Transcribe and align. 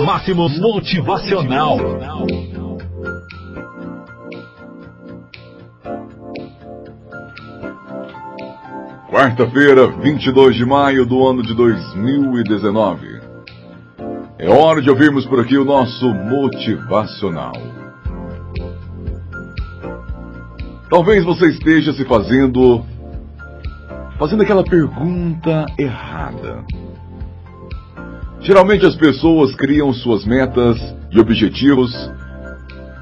na 0.00 0.06
Máximos 0.06 0.58
Motivacional. 0.58 1.78
Quarta-feira, 9.10 9.88
22 9.88 10.56
de 10.56 10.64
maio 10.64 11.04
do 11.04 11.26
ano 11.26 11.42
de 11.42 11.54
2019. 11.54 13.20
É 14.38 14.48
hora 14.48 14.80
de 14.80 14.88
ouvirmos 14.88 15.26
por 15.26 15.40
aqui 15.40 15.58
o 15.58 15.64
nosso 15.64 16.08
motivacional. 16.14 17.52
Talvez 20.88 21.24
você 21.24 21.48
esteja 21.48 21.92
se 21.92 22.04
fazendo 22.04 22.84
fazendo 24.18 24.42
aquela 24.42 24.64
pergunta 24.64 25.66
errada. 25.78 26.64
Geralmente 28.40 28.86
as 28.86 28.96
pessoas 28.96 29.54
criam 29.54 29.92
suas 29.92 30.24
metas 30.24 30.78
e 31.10 31.20
objetivos 31.20 31.92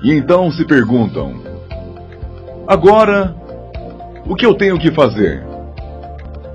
e 0.03 0.13
então 0.13 0.51
se 0.51 0.65
perguntam: 0.65 1.35
agora, 2.67 3.35
o 4.27 4.35
que 4.35 4.45
eu 4.45 4.55
tenho 4.55 4.79
que 4.79 4.91
fazer? 4.91 5.47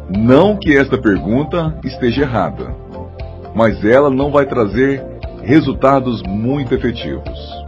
Não 0.09 0.57
que 0.57 0.77
esta 0.77 0.98
pergunta 0.98 1.77
esteja 1.84 2.23
errada, 2.23 2.76
mas 3.55 3.84
ela 3.85 4.09
não 4.09 4.31
vai 4.31 4.45
trazer 4.45 5.02
resultados 5.41 6.21
muito 6.23 6.73
efetivos. 6.73 7.63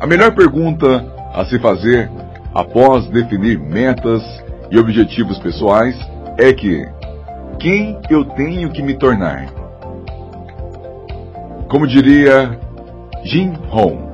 A 0.00 0.06
melhor 0.06 0.34
pergunta 0.34 1.04
a 1.34 1.44
se 1.44 1.58
fazer 1.58 2.10
após 2.54 3.06
definir 3.08 3.58
metas 3.58 4.22
e 4.70 4.78
objetivos 4.78 5.38
pessoais 5.38 5.96
é 6.38 6.52
que 6.52 6.84
quem 7.54 7.98
eu 8.10 8.24
tenho 8.24 8.70
que 8.70 8.82
me 8.82 8.94
tornar? 8.94 9.46
Como 11.68 11.86
diria 11.86 12.58
Jim 13.24 13.52
Rohn, 13.68 14.10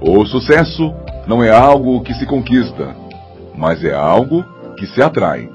o 0.00 0.24
sucesso 0.26 0.94
não 1.26 1.42
é 1.42 1.50
algo 1.50 2.02
que 2.02 2.14
se 2.14 2.26
conquista, 2.26 2.94
mas 3.56 3.84
é 3.84 3.94
algo 3.94 4.44
que 4.76 4.86
se 4.86 5.02
atrai. 5.02 5.50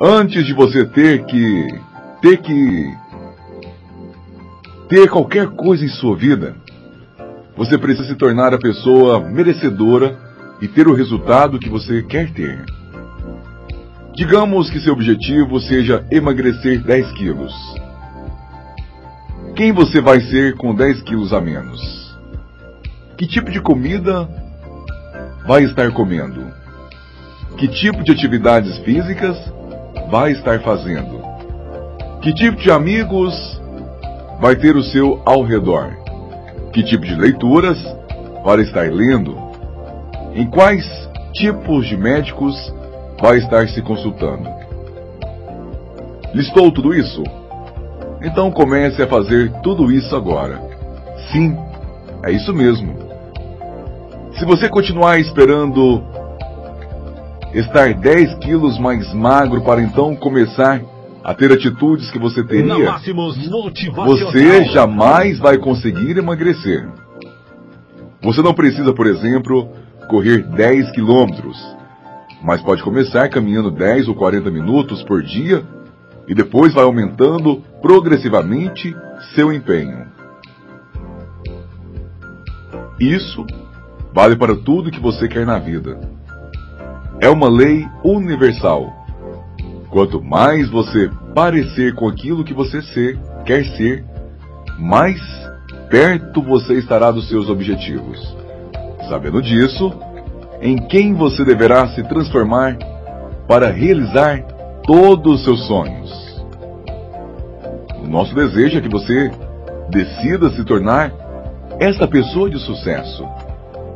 Antes 0.00 0.44
de 0.44 0.52
você 0.52 0.84
ter 0.84 1.24
que 1.24 1.66
ter 2.20 2.36
que 2.38 2.94
ter 4.88 5.08
qualquer 5.08 5.48
coisa 5.48 5.84
em 5.84 5.88
sua 5.88 6.16
vida, 6.16 6.54
você 7.56 7.76
precisa 7.76 8.08
se 8.08 8.14
tornar 8.14 8.54
a 8.54 8.58
pessoa 8.58 9.20
merecedora 9.20 10.18
e 10.60 10.68
ter 10.68 10.86
o 10.86 10.94
resultado 10.94 11.58
que 11.58 11.68
você 11.68 12.02
quer 12.02 12.32
ter. 12.32 12.64
Digamos 14.14 14.68
que 14.68 14.78
seu 14.78 14.92
objetivo 14.92 15.58
seja 15.58 16.04
emagrecer 16.10 16.82
10 16.82 17.12
quilos. 17.12 17.54
Quem 19.56 19.72
você 19.72 20.02
vai 20.02 20.20
ser 20.20 20.54
com 20.56 20.74
10 20.74 21.02
quilos 21.02 21.32
a 21.32 21.40
menos? 21.40 21.80
Que 23.16 23.26
tipo 23.26 23.50
de 23.50 23.58
comida 23.58 24.28
vai 25.46 25.64
estar 25.64 25.90
comendo? 25.92 26.46
Que 27.56 27.66
tipo 27.66 28.04
de 28.04 28.12
atividades 28.12 28.76
físicas 28.80 29.38
vai 30.10 30.32
estar 30.32 30.60
fazendo? 30.60 31.22
Que 32.20 32.34
tipo 32.34 32.58
de 32.58 32.70
amigos 32.70 33.34
vai 34.42 34.56
ter 34.56 34.76
o 34.76 34.82
seu 34.82 35.22
ao 35.24 35.42
redor? 35.42 35.96
Que 36.74 36.82
tipo 36.82 37.06
de 37.06 37.14
leituras 37.14 37.82
vai 38.44 38.60
estar 38.60 38.92
lendo? 38.92 39.38
Em 40.34 40.46
quais 40.50 40.84
tipos 41.32 41.86
de 41.86 41.96
médicos 41.96 42.54
vai 43.22 43.38
estar 43.38 43.68
se 43.68 43.80
consultando? 43.80 44.50
Listou 46.34 46.72
tudo 46.72 46.92
isso? 46.92 47.22
Então 48.20 48.50
comece 48.50 49.00
a 49.00 49.06
fazer 49.06 49.52
tudo 49.62 49.92
isso 49.92 50.16
agora. 50.16 50.60
Sim, 51.30 51.56
é 52.24 52.32
isso 52.32 52.52
mesmo. 52.52 52.96
Se 54.36 54.44
você 54.44 54.68
continuar 54.68 55.20
esperando 55.20 56.02
estar 57.54 57.94
10 57.94 58.34
quilos 58.40 58.76
mais 58.78 59.14
magro 59.14 59.62
para 59.62 59.80
então 59.80 60.16
começar 60.16 60.82
a 61.22 61.32
ter 61.32 61.52
atitudes 61.52 62.10
que 62.10 62.18
você 62.18 62.42
teria, 62.42 62.98
você 64.04 64.64
jamais 64.64 65.38
vai 65.38 65.58
conseguir 65.58 66.18
emagrecer. 66.18 66.88
Você 68.20 68.42
não 68.42 68.52
precisa, 68.52 68.92
por 68.92 69.06
exemplo, 69.06 69.68
correr 70.08 70.42
10 70.42 70.90
quilômetros, 70.90 71.56
mas 72.42 72.60
pode 72.60 72.82
começar 72.82 73.28
caminhando 73.28 73.70
10 73.70 74.08
ou 74.08 74.14
40 74.14 74.50
minutos 74.50 75.02
por 75.04 75.22
dia 75.22 75.64
e 76.26 76.34
depois 76.34 76.74
vai 76.74 76.84
aumentando 76.84 77.62
progressivamente 77.80 78.94
seu 79.34 79.52
empenho. 79.52 80.06
Isso 82.98 83.46
vale 84.12 84.36
para 84.36 84.56
tudo 84.56 84.90
que 84.90 85.00
você 85.00 85.28
quer 85.28 85.46
na 85.46 85.58
vida. 85.58 85.98
É 87.20 87.28
uma 87.28 87.48
lei 87.48 87.86
universal. 88.04 88.92
Quanto 89.90 90.22
mais 90.22 90.70
você 90.70 91.10
parecer 91.34 91.94
com 91.94 92.08
aquilo 92.08 92.44
que 92.44 92.54
você 92.54 92.82
ser, 92.82 93.18
quer 93.44 93.64
ser, 93.76 94.04
mais 94.78 95.20
perto 95.88 96.42
você 96.42 96.74
estará 96.74 97.10
dos 97.10 97.28
seus 97.28 97.48
objetivos. 97.48 98.18
Sabendo 99.08 99.42
disso, 99.42 99.92
em 100.62 100.76
quem 100.76 101.12
você 101.12 101.44
deverá 101.44 101.88
se 101.88 102.04
transformar 102.04 102.78
para 103.48 103.70
realizar 103.70 104.40
todos 104.86 105.40
os 105.40 105.44
seus 105.44 105.66
sonhos. 105.66 106.42
O 108.02 108.06
nosso 108.06 108.32
desejo 108.34 108.78
é 108.78 108.80
que 108.80 108.88
você 108.88 109.30
decida 109.90 110.50
se 110.50 110.64
tornar 110.64 111.12
essa 111.80 112.06
pessoa 112.06 112.48
de 112.48 112.58
sucesso, 112.60 113.24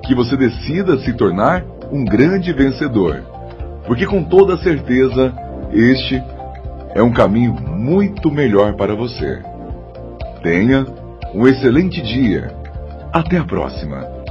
que 0.05 0.15
você 0.15 0.37
decida 0.37 0.99
se 0.99 1.13
tornar 1.13 1.65
um 1.93 2.05
grande 2.05 2.53
vencedor, 2.53 3.23
porque 3.87 4.05
com 4.05 4.25
toda 4.25 4.59
certeza 4.59 5.33
este 5.73 6.21
é 6.95 7.03
um 7.03 7.13
caminho 7.13 7.55
muito 7.55 8.31
melhor 8.31 8.75
para 8.75 8.95
você. 8.95 9.41
Tenha 10.43 10.85
um 11.35 11.47
excelente 11.47 12.01
dia. 12.03 12.55
Até 13.13 13.39
a 13.39 13.45
próxima. 13.45 14.26